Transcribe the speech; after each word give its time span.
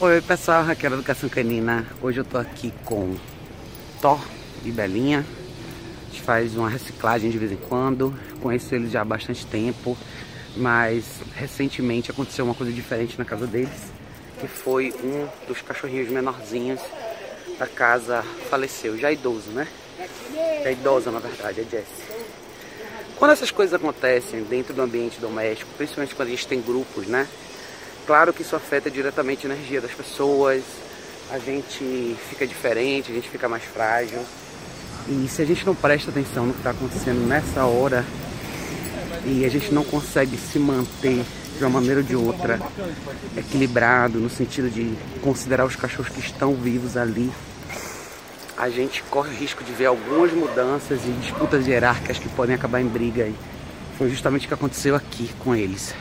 Oi 0.00 0.20
pessoal, 0.20 0.62
Raquel 0.62 0.92
Educação 0.92 1.28
Canina. 1.28 1.84
Hoje 2.00 2.20
eu 2.20 2.24
tô 2.24 2.38
aqui 2.38 2.72
com 2.84 3.16
Thor 4.00 4.24
e 4.64 4.70
Belinha. 4.70 5.26
A 5.26 6.10
gente 6.12 6.22
faz 6.22 6.56
uma 6.56 6.70
reciclagem 6.70 7.28
de 7.30 7.36
vez 7.36 7.50
em 7.50 7.56
quando. 7.56 8.14
Conheço 8.40 8.72
eles 8.76 8.92
já 8.92 9.00
há 9.00 9.04
bastante 9.04 9.44
tempo, 9.44 9.98
mas 10.56 11.04
recentemente 11.34 12.12
aconteceu 12.12 12.44
uma 12.44 12.54
coisa 12.54 12.72
diferente 12.72 13.18
na 13.18 13.24
casa 13.24 13.44
deles, 13.44 13.90
que 14.40 14.46
foi 14.46 14.94
um 15.02 15.26
dos 15.48 15.62
cachorrinhos 15.62 16.08
menorzinhos 16.10 16.80
da 17.58 17.66
casa 17.66 18.22
faleceu, 18.48 18.96
já 18.96 19.10
idoso, 19.10 19.50
né? 19.50 19.66
É 20.62 20.70
idosa 20.70 21.10
na 21.10 21.18
verdade, 21.18 21.62
é 21.62 21.64
Jessie. 21.64 22.04
Quando 23.16 23.32
essas 23.32 23.50
coisas 23.50 23.74
acontecem 23.74 24.44
dentro 24.44 24.72
do 24.72 24.80
ambiente 24.80 25.18
doméstico, 25.18 25.68
principalmente 25.76 26.14
quando 26.14 26.28
a 26.28 26.30
gente 26.30 26.46
tem 26.46 26.60
grupos, 26.60 27.08
né? 27.08 27.26
Claro 28.08 28.32
que 28.32 28.40
isso 28.40 28.56
afeta 28.56 28.90
diretamente 28.90 29.46
a 29.46 29.50
energia 29.50 29.82
das 29.82 29.90
pessoas, 29.90 30.64
a 31.30 31.38
gente 31.38 32.16
fica 32.30 32.46
diferente, 32.46 33.12
a 33.12 33.14
gente 33.14 33.28
fica 33.28 33.46
mais 33.50 33.62
frágil. 33.62 34.18
E 35.06 35.28
se 35.28 35.42
a 35.42 35.44
gente 35.44 35.66
não 35.66 35.74
presta 35.74 36.10
atenção 36.10 36.46
no 36.46 36.54
que 36.54 36.60
está 36.60 36.70
acontecendo 36.70 37.18
nessa 37.28 37.66
hora 37.66 38.02
e 39.26 39.44
a 39.44 39.50
gente 39.50 39.74
não 39.74 39.84
consegue 39.84 40.38
se 40.38 40.58
manter 40.58 41.22
de 41.58 41.62
uma 41.62 41.68
maneira 41.68 42.00
ou 42.00 42.02
de 42.02 42.16
outra 42.16 42.58
equilibrado, 43.36 44.18
no 44.18 44.30
sentido 44.30 44.70
de 44.70 44.96
considerar 45.20 45.66
os 45.66 45.76
cachorros 45.76 46.10
que 46.10 46.20
estão 46.20 46.54
vivos 46.54 46.96
ali, 46.96 47.30
a 48.56 48.70
gente 48.70 49.02
corre 49.10 49.28
o 49.28 49.38
risco 49.38 49.62
de 49.62 49.72
ver 49.72 49.84
algumas 49.84 50.32
mudanças 50.32 51.04
e 51.04 51.10
disputas 51.20 51.66
hierárquicas 51.66 52.18
que 52.18 52.30
podem 52.30 52.54
acabar 52.54 52.80
em 52.80 52.88
briga. 52.88 53.26
E 53.26 53.34
foi 53.98 54.08
justamente 54.08 54.46
o 54.46 54.48
que 54.48 54.54
aconteceu 54.54 54.96
aqui 54.96 55.30
com 55.40 55.54
eles. 55.54 55.94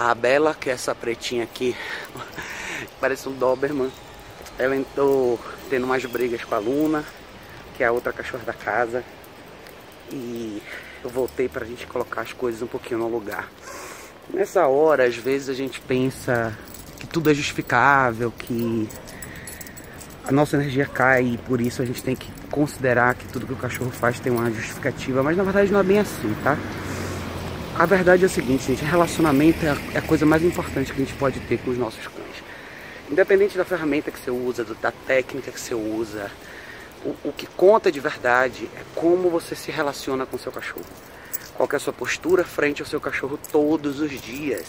A 0.00 0.14
Bela, 0.14 0.54
que 0.54 0.70
é 0.70 0.74
essa 0.74 0.94
pretinha 0.94 1.42
aqui, 1.42 1.74
parece 3.00 3.28
um 3.28 3.32
Doberman, 3.32 3.90
ela 4.56 4.76
entrou 4.76 5.40
tendo 5.68 5.86
umas 5.86 6.04
brigas 6.04 6.44
com 6.44 6.54
a 6.54 6.58
Luna, 6.58 7.04
que 7.76 7.82
é 7.82 7.86
a 7.88 7.90
outra 7.90 8.12
cachorra 8.12 8.44
da 8.44 8.52
casa. 8.52 9.02
E 10.12 10.62
eu 11.02 11.10
voltei 11.10 11.48
para 11.48 11.64
a 11.64 11.68
gente 11.68 11.84
colocar 11.84 12.20
as 12.20 12.32
coisas 12.32 12.62
um 12.62 12.68
pouquinho 12.68 13.00
no 13.00 13.08
lugar. 13.08 13.48
Nessa 14.32 14.68
hora, 14.68 15.04
às 15.04 15.16
vezes 15.16 15.48
a 15.48 15.54
gente 15.54 15.80
pensa 15.80 16.56
que 17.00 17.06
tudo 17.08 17.28
é 17.28 17.34
justificável, 17.34 18.30
que 18.30 18.88
a 20.24 20.30
nossa 20.30 20.54
energia 20.54 20.86
cai 20.86 21.24
e 21.24 21.38
por 21.38 21.60
isso 21.60 21.82
a 21.82 21.84
gente 21.84 22.04
tem 22.04 22.14
que 22.14 22.30
considerar 22.52 23.16
que 23.16 23.26
tudo 23.26 23.48
que 23.48 23.52
o 23.52 23.56
cachorro 23.56 23.90
faz 23.90 24.20
tem 24.20 24.30
uma 24.30 24.48
justificativa, 24.48 25.24
mas 25.24 25.36
na 25.36 25.42
verdade 25.42 25.72
não 25.72 25.80
é 25.80 25.82
bem 25.82 25.98
assim, 25.98 26.32
tá? 26.44 26.56
A 27.78 27.86
verdade 27.86 28.24
é 28.24 28.26
a 28.26 28.28
seguinte, 28.28 28.64
gente, 28.64 28.84
relacionamento 28.84 29.64
é, 29.64 29.68
é 29.94 29.98
a 29.98 30.02
coisa 30.02 30.26
mais 30.26 30.42
importante 30.42 30.92
que 30.92 31.00
a 31.00 31.04
gente 31.04 31.16
pode 31.16 31.38
ter 31.38 31.58
com 31.58 31.70
os 31.70 31.78
nossos 31.78 32.04
cães. 32.08 32.42
Independente 33.08 33.56
da 33.56 33.64
ferramenta 33.64 34.10
que 34.10 34.18
você 34.18 34.32
usa, 34.32 34.64
da 34.64 34.90
técnica 34.90 35.52
que 35.52 35.60
você 35.60 35.76
usa, 35.76 36.28
o, 37.04 37.28
o 37.28 37.32
que 37.32 37.46
conta 37.46 37.92
de 37.92 38.00
verdade 38.00 38.68
é 38.74 38.80
como 38.96 39.30
você 39.30 39.54
se 39.54 39.70
relaciona 39.70 40.26
com 40.26 40.34
o 40.34 40.40
seu 40.40 40.50
cachorro. 40.50 40.84
Qual 41.54 41.68
é 41.72 41.76
a 41.76 41.78
sua 41.78 41.92
postura 41.92 42.42
frente 42.42 42.82
ao 42.82 42.88
seu 42.88 43.00
cachorro 43.00 43.38
todos 43.52 44.00
os 44.00 44.10
dias, 44.20 44.66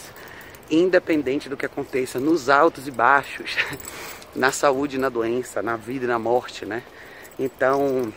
independente 0.70 1.48
do 1.48 1.56
que 1.56 1.66
aconteça, 1.66 2.20
nos 2.20 2.48
altos 2.48 2.86
e 2.86 2.92
baixos, 2.92 3.56
na 4.36 4.52
saúde 4.52 4.94
e 4.94 5.00
na 5.00 5.08
doença, 5.08 5.60
na 5.60 5.74
vida 5.74 6.04
e 6.04 6.08
na 6.08 6.18
morte, 6.20 6.64
né? 6.64 6.84
Então, 7.36 8.12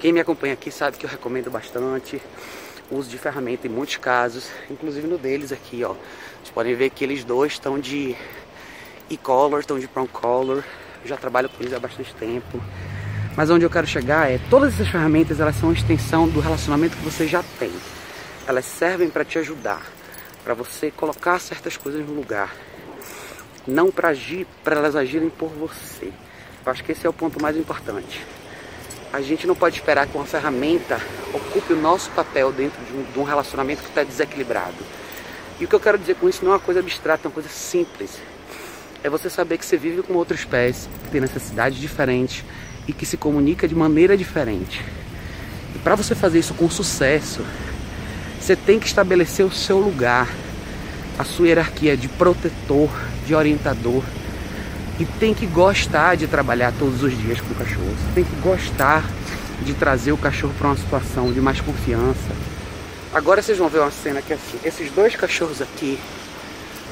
quem 0.00 0.12
me 0.12 0.18
acompanha 0.18 0.54
aqui 0.54 0.72
sabe 0.72 0.96
que 0.96 1.06
eu 1.06 1.10
recomendo 1.10 1.48
bastante 1.48 2.20
uso 2.90 3.08
de 3.08 3.18
ferramenta 3.18 3.66
em 3.66 3.70
muitos 3.70 3.96
casos, 3.96 4.48
inclusive 4.70 5.06
no 5.06 5.16
deles 5.16 5.52
aqui, 5.52 5.84
ó. 5.84 5.94
Vocês 5.94 6.50
podem 6.52 6.74
ver 6.74 6.90
que 6.90 7.04
eles 7.04 7.24
dois 7.24 7.52
estão 7.52 7.78
de 7.78 8.16
e-collar, 9.08 9.60
estão 9.60 9.78
de 9.78 9.86
brown 9.86 10.06
collar. 10.06 10.64
Eu 11.02 11.08
já 11.08 11.16
trabalho 11.16 11.48
com 11.48 11.62
eles 11.62 11.72
há 11.72 11.78
bastante 11.78 12.14
tempo. 12.14 12.60
Mas 13.36 13.48
onde 13.48 13.64
eu 13.64 13.70
quero 13.70 13.86
chegar 13.86 14.30
é, 14.30 14.40
todas 14.50 14.74
essas 14.74 14.88
ferramentas, 14.88 15.40
elas 15.40 15.56
são 15.56 15.68
uma 15.68 15.74
extensão 15.74 16.28
do 16.28 16.40
relacionamento 16.40 16.96
que 16.96 17.04
você 17.04 17.26
já 17.26 17.42
tem. 17.58 17.72
Elas 18.46 18.64
servem 18.64 19.08
para 19.08 19.24
te 19.24 19.38
ajudar, 19.38 19.82
para 20.42 20.54
você 20.54 20.90
colocar 20.90 21.38
certas 21.38 21.76
coisas 21.76 22.04
no 22.06 22.14
lugar. 22.14 22.54
Não 23.66 23.90
para 23.90 24.08
agir, 24.08 24.46
para 24.64 24.76
elas 24.76 24.96
agirem 24.96 25.30
por 25.30 25.48
você. 25.48 26.12
Eu 26.64 26.72
acho 26.72 26.82
que 26.82 26.92
esse 26.92 27.06
é 27.06 27.08
o 27.08 27.12
ponto 27.12 27.40
mais 27.40 27.56
importante. 27.56 28.24
A 29.12 29.20
gente 29.20 29.46
não 29.46 29.54
pode 29.54 29.76
esperar 29.76 30.06
que 30.06 30.16
uma 30.16 30.26
ferramenta 30.26 31.00
ocupe 31.50 31.72
o 31.72 31.80
nosso 31.80 32.10
papel 32.10 32.52
dentro 32.52 32.80
de 32.84 32.92
um, 32.92 33.02
de 33.12 33.18
um 33.18 33.24
relacionamento 33.24 33.82
que 33.82 33.88
está 33.88 34.04
desequilibrado. 34.04 34.76
E 35.58 35.64
o 35.64 35.68
que 35.68 35.74
eu 35.74 35.80
quero 35.80 35.98
dizer 35.98 36.14
com 36.14 36.28
isso 36.28 36.44
não 36.44 36.52
é 36.52 36.54
uma 36.54 36.60
coisa 36.60 36.80
abstrata, 36.80 37.26
é 37.26 37.28
uma 37.28 37.34
coisa 37.34 37.48
simples. 37.48 38.18
É 39.02 39.10
você 39.10 39.28
saber 39.28 39.58
que 39.58 39.66
você 39.66 39.76
vive 39.76 40.02
com 40.02 40.14
outros 40.14 40.44
pés, 40.44 40.88
que 41.04 41.10
tem 41.10 41.20
necessidades 41.20 41.78
diferentes 41.78 42.44
e 42.86 42.92
que 42.92 43.04
se 43.04 43.16
comunica 43.16 43.66
de 43.66 43.74
maneira 43.74 44.16
diferente. 44.16 44.82
E 45.74 45.78
para 45.80 45.96
você 45.96 46.14
fazer 46.14 46.38
isso 46.38 46.54
com 46.54 46.70
sucesso, 46.70 47.44
você 48.40 48.54
tem 48.54 48.78
que 48.78 48.86
estabelecer 48.86 49.44
o 49.44 49.50
seu 49.50 49.78
lugar, 49.78 50.28
a 51.18 51.24
sua 51.24 51.48
hierarquia 51.48 51.96
de 51.96 52.08
protetor, 52.08 52.90
de 53.26 53.34
orientador, 53.34 54.02
e 54.98 55.04
tem 55.04 55.34
que 55.34 55.46
gostar 55.46 56.14
de 56.14 56.26
trabalhar 56.26 56.72
todos 56.78 57.02
os 57.02 57.16
dias 57.18 57.40
com 57.40 57.52
o 57.52 57.56
cachorro. 57.56 57.86
Você 57.86 58.14
tem 58.14 58.24
que 58.24 58.36
gostar 58.36 59.04
de 59.62 59.74
trazer 59.74 60.12
o 60.12 60.16
cachorro 60.16 60.54
para 60.58 60.68
uma 60.68 60.76
situação 60.76 61.32
de 61.32 61.40
mais 61.40 61.60
confiança. 61.60 62.30
Agora 63.12 63.42
vocês 63.42 63.58
vão 63.58 63.68
ver 63.68 63.80
uma 63.80 63.90
cena 63.90 64.22
que 64.22 64.32
é 64.32 64.36
assim, 64.36 64.58
esses 64.64 64.90
dois 64.92 65.16
cachorros 65.16 65.60
aqui 65.60 65.98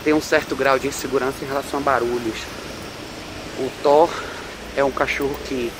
têm 0.04 0.12
um 0.12 0.20
certo 0.20 0.56
grau 0.56 0.78
de 0.78 0.88
insegurança 0.88 1.44
em 1.44 1.46
relação 1.48 1.80
a 1.80 1.82
barulhos. 1.82 2.38
O 3.58 3.70
Thor 3.82 4.10
é 4.76 4.84
um 4.84 4.90
cachorro 4.90 5.36
que 5.46 5.72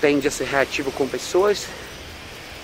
tende 0.00 0.28
a 0.28 0.30
ser 0.30 0.44
reativo 0.44 0.90
com 0.92 1.06
pessoas 1.06 1.66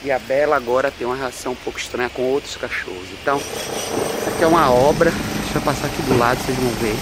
e 0.05 0.11
a 0.11 0.19
Bela 0.19 0.57
agora 0.57 0.91
tem 0.91 1.07
uma 1.07 1.17
reação 1.17 1.53
um 1.53 1.57
pouco 1.57 1.79
estranha 1.79 2.11
com 2.11 2.23
outros 2.23 2.57
cachorros. 2.57 3.09
Então, 3.21 3.39
isso 3.39 4.29
aqui 4.29 4.45
é 4.45 4.47
uma 4.47 4.71
obra. 4.71 5.11
Deixa 5.43 5.59
eu 5.59 5.63
passar 5.63 5.87
aqui 5.87 6.03
do 6.03 6.19
lado, 6.19 6.39
vocês 6.43 6.57
vão 6.57 6.71
ver 6.75 6.97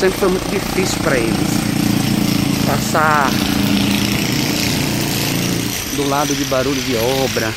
sempre 0.00 0.18
foi 0.18 0.28
muito 0.30 0.48
difícil 0.48 0.98
para 1.02 1.18
eles. 1.18 1.50
Passar 2.66 3.28
do 6.00 6.08
lado 6.08 6.34
de 6.34 6.44
barulho 6.44 6.80
de 6.80 6.96
obra. 6.96 7.52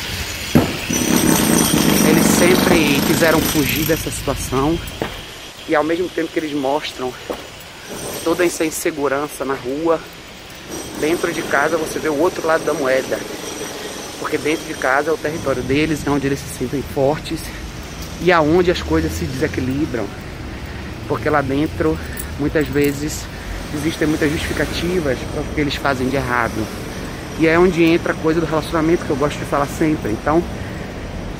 Eles 2.09 2.25
sempre 2.25 2.99
quiseram 3.07 3.39
fugir 3.39 3.85
dessa 3.85 4.11
situação 4.11 4.77
e 5.67 5.73
ao 5.73 5.83
mesmo 5.83 6.09
tempo 6.09 6.29
que 6.29 6.39
eles 6.39 6.51
mostram 6.51 7.13
toda 8.21 8.43
essa 8.43 8.65
insegurança 8.65 9.45
na 9.45 9.53
rua, 9.53 9.97
dentro 10.99 11.31
de 11.31 11.41
casa 11.43 11.77
você 11.77 11.99
vê 11.99 12.09
o 12.09 12.19
outro 12.19 12.45
lado 12.45 12.65
da 12.65 12.73
moeda. 12.73 13.17
Porque 14.19 14.37
dentro 14.37 14.65
de 14.65 14.73
casa 14.73 15.09
é 15.09 15.13
o 15.13 15.17
território 15.17 15.63
deles, 15.63 16.05
é 16.05 16.09
onde 16.09 16.27
eles 16.27 16.39
se 16.39 16.57
sentem 16.59 16.83
fortes 16.93 17.39
e 18.21 18.29
aonde 18.29 18.71
as 18.71 18.81
coisas 18.81 19.13
se 19.13 19.23
desequilibram. 19.23 20.05
Porque 21.07 21.29
lá 21.29 21.41
dentro 21.41 21.97
muitas 22.37 22.67
vezes 22.67 23.21
existem 23.73 24.05
muitas 24.05 24.29
justificativas 24.29 25.17
para 25.31 25.41
o 25.41 25.45
que 25.55 25.61
eles 25.61 25.75
fazem 25.75 26.09
de 26.09 26.17
errado. 26.17 26.82
E 27.39 27.47
é 27.47 27.57
onde 27.57 27.83
entra 27.83 28.13
a 28.13 28.15
coisa 28.15 28.39
do 28.39 28.45
relacionamento 28.45 29.05
que 29.05 29.09
eu 29.09 29.15
gosto 29.15 29.39
de 29.39 29.45
falar 29.45 29.65
sempre. 29.65 30.11
Então, 30.11 30.43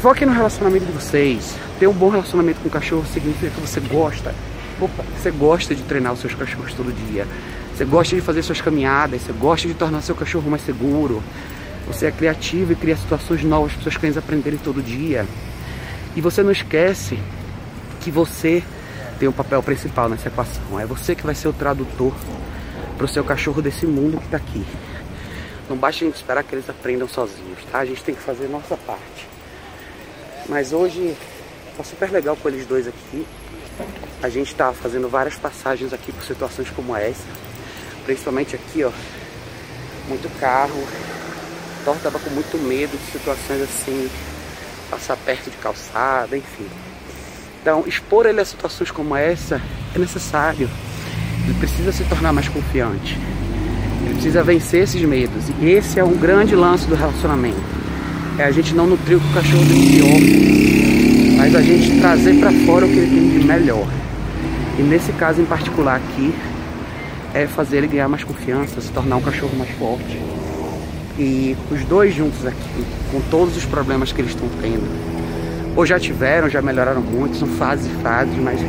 foque 0.01 0.25
no 0.25 0.31
relacionamento 0.31 0.85
de 0.85 0.91
vocês. 0.91 1.55
Ter 1.79 1.87
um 1.87 1.93
bom 1.93 2.09
relacionamento 2.09 2.59
com 2.61 2.67
o 2.67 2.71
cachorro 2.71 3.05
significa 3.05 3.51
que 3.51 3.61
você 3.61 3.79
gosta. 3.79 4.33
Opa, 4.81 5.03
você 5.17 5.31
gosta 5.31 5.75
de 5.75 5.83
treinar 5.83 6.13
os 6.13 6.19
seus 6.19 6.33
cachorros 6.33 6.73
todo 6.73 6.91
dia. 7.07 7.27
Você 7.75 7.85
gosta 7.85 8.15
de 8.15 8.21
fazer 8.21 8.43
suas 8.43 8.61
caminhadas, 8.61 9.21
você 9.21 9.33
gosta 9.33 9.67
de 9.67 9.73
tornar 9.73 10.01
seu 10.01 10.15
cachorro 10.15 10.49
mais 10.49 10.63
seguro. 10.63 11.23
Você 11.87 12.05
é 12.05 12.11
criativo 12.11 12.71
e 12.71 12.75
cria 12.75 12.95
situações 12.95 13.43
novas 13.43 13.73
para 13.73 13.83
seus 13.83 13.97
cães 13.97 14.17
aprenderem 14.17 14.59
todo 14.59 14.81
dia. 14.81 15.25
E 16.15 16.21
você 16.21 16.43
não 16.43 16.51
esquece 16.51 17.19
que 17.99 18.11
você 18.11 18.63
tem 19.19 19.27
um 19.27 19.33
papel 19.33 19.61
principal 19.63 20.09
nessa 20.09 20.27
equação. 20.27 20.79
É 20.79 20.85
você 20.85 21.15
que 21.15 21.25
vai 21.25 21.35
ser 21.35 21.47
o 21.47 21.53
tradutor 21.53 22.13
para 22.97 23.05
o 23.05 23.07
seu 23.07 23.23
cachorro 23.23 23.61
desse 23.61 23.85
mundo 23.85 24.17
que 24.17 24.25
está 24.25 24.37
aqui. 24.37 24.63
Não 25.69 25.77
basta 25.77 26.03
a 26.03 26.07
gente 26.07 26.15
esperar 26.15 26.43
que 26.43 26.53
eles 26.55 26.69
aprendam 26.69 27.07
sozinhos, 27.07 27.59
tá? 27.71 27.79
A 27.79 27.85
gente 27.85 28.03
tem 28.03 28.13
que 28.13 28.21
fazer 28.21 28.47
nossa 28.47 28.75
parte. 28.75 29.27
Mas 30.49 30.73
hoje 30.73 31.15
tá 31.77 31.83
super 31.83 32.11
legal 32.11 32.35
com 32.35 32.49
eles 32.49 32.65
dois 32.65 32.87
aqui. 32.87 33.25
A 34.21 34.29
gente 34.29 34.47
está 34.51 34.73
fazendo 34.73 35.09
várias 35.09 35.35
passagens 35.35 35.93
aqui 35.93 36.11
por 36.11 36.23
situações 36.23 36.69
como 36.69 36.95
essa. 36.95 37.23
Principalmente 38.05 38.55
aqui, 38.55 38.83
ó. 38.83 38.91
Muito 40.07 40.29
carro. 40.39 40.85
Thor 41.85 41.97
tava 42.03 42.19
com 42.19 42.29
muito 42.29 42.57
medo 42.57 42.97
de 42.97 43.11
situações 43.11 43.61
assim. 43.61 44.09
Passar 44.89 45.17
perto 45.17 45.49
de 45.49 45.57
calçada, 45.57 46.37
enfim. 46.37 46.67
Então, 47.61 47.85
expor 47.87 48.25
ele 48.25 48.41
a 48.41 48.45
situações 48.45 48.91
como 48.91 49.15
essa 49.15 49.61
é 49.95 49.99
necessário. 49.99 50.69
Ele 51.45 51.57
precisa 51.59 51.91
se 51.93 52.03
tornar 52.03 52.33
mais 52.33 52.49
confiante. 52.49 53.17
Precisa 54.13 54.43
vencer 54.43 54.83
esses 54.83 55.01
medos. 55.03 55.45
E 55.61 55.69
esse 55.69 55.99
é 55.99 56.03
um 56.03 56.15
grande 56.15 56.55
lance 56.55 56.87
do 56.87 56.95
relacionamento. 56.95 57.61
É 58.37 58.43
a 58.43 58.51
gente 58.51 58.73
não 58.73 58.87
nutrir 58.87 59.17
o 59.17 59.21
que 59.21 59.27
o 59.27 59.33
cachorro 59.33 59.65
tem 59.67 59.81
de 59.81 59.91
pior, 59.97 61.37
mas 61.37 61.55
a 61.55 61.61
gente 61.61 61.99
trazer 61.99 62.39
para 62.39 62.51
fora 62.65 62.85
o 62.85 62.89
que 62.89 62.97
ele 62.97 63.15
tem 63.15 63.39
de 63.39 63.45
melhor. 63.45 63.87
E 64.79 64.81
nesse 64.81 65.11
caso 65.13 65.39
em 65.39 65.45
particular 65.45 65.97
aqui, 65.97 66.33
é 67.33 67.45
fazer 67.45 67.77
ele 67.77 67.87
ganhar 67.87 68.07
mais 68.07 68.23
confiança, 68.23 68.81
se 68.81 68.91
tornar 68.91 69.17
um 69.17 69.21
cachorro 69.21 69.55
mais 69.57 69.69
forte. 69.71 70.19
E 71.17 71.55
os 71.69 71.83
dois 71.83 72.13
juntos 72.13 72.45
aqui, 72.45 72.85
com 73.11 73.21
todos 73.29 73.55
os 73.55 73.65
problemas 73.65 74.11
que 74.11 74.21
eles 74.21 74.31
estão 74.31 74.47
tendo, 74.61 74.83
ou 75.75 75.85
já 75.85 75.99
tiveram, 75.99 76.49
já 76.49 76.61
melhoraram 76.61 77.01
muito, 77.01 77.37
são 77.37 77.47
fases 77.47 77.85
e 77.85 78.01
fases, 78.01 78.35
mas 78.37 78.59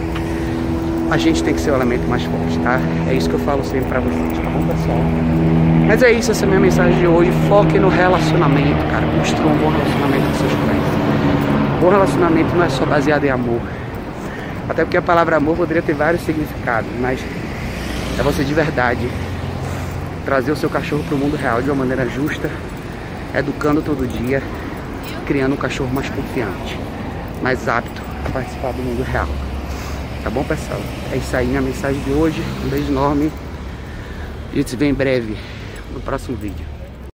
a 1.10 1.16
gente 1.16 1.42
tem 1.42 1.54
que 1.54 1.60
ser 1.60 1.70
o 1.70 1.74
elemento 1.74 2.06
mais 2.08 2.22
forte, 2.24 2.58
tá? 2.60 2.80
É 3.08 3.14
isso 3.14 3.28
que 3.28 3.34
eu 3.34 3.40
falo 3.40 3.64
sempre 3.64 3.88
pra 3.88 4.00
vocês, 4.00 4.38
tá 4.38 4.50
bom, 4.50 4.66
pessoal? 4.66 4.98
Mas 5.86 6.02
é 6.02 6.12
isso, 6.12 6.30
essa 6.30 6.44
é 6.44 6.46
a 6.46 6.48
minha 6.48 6.60
mensagem 6.60 6.98
de 6.98 7.06
hoje. 7.06 7.30
Foque 7.48 7.78
no 7.78 7.88
relacionamento, 7.88 8.84
cara. 8.90 9.06
Construa 9.18 9.52
um 9.52 9.58
bom 9.58 9.70
relacionamento 9.70 10.26
com 10.26 10.34
seus 10.34 10.52
pais. 10.52 11.80
Bom 11.80 11.90
relacionamento 11.90 12.56
não 12.56 12.64
é 12.64 12.68
só 12.68 12.86
baseado 12.86 13.24
em 13.24 13.30
amor. 13.30 13.60
Até 14.68 14.82
porque 14.82 14.96
a 14.96 15.02
palavra 15.02 15.36
amor 15.36 15.56
poderia 15.56 15.82
ter 15.82 15.92
vários 15.92 16.22
significados, 16.22 16.90
mas 17.00 17.20
é 18.18 18.22
você 18.22 18.42
de 18.42 18.54
verdade 18.54 19.06
trazer 20.24 20.52
o 20.52 20.56
seu 20.56 20.70
cachorro 20.70 21.04
para 21.04 21.14
o 21.14 21.18
mundo 21.18 21.36
real 21.36 21.60
de 21.60 21.68
uma 21.68 21.76
maneira 21.76 22.08
justa, 22.08 22.50
educando 23.34 23.82
todo 23.82 24.08
dia, 24.08 24.42
criando 25.26 25.52
um 25.52 25.58
cachorro 25.58 25.90
mais 25.92 26.08
confiante, 26.08 26.80
mais 27.42 27.68
apto 27.68 28.00
a 28.24 28.30
participar 28.30 28.72
do 28.72 28.82
mundo 28.82 29.02
real. 29.02 29.28
Tá 30.24 30.30
bom, 30.30 30.42
pessoal? 30.42 30.80
É 31.12 31.18
isso 31.18 31.36
aí, 31.36 31.46
minha 31.46 31.60
mensagem 31.60 32.02
de 32.02 32.10
hoje. 32.10 32.40
Um 32.64 32.70
beijo 32.70 32.90
enorme. 32.90 33.30
A 34.50 34.56
gente 34.56 34.70
se 34.70 34.74
vê 34.74 34.86
em 34.86 34.94
breve 34.94 35.36
no 35.92 36.00
próximo 36.00 36.34
vídeo. 36.34 36.73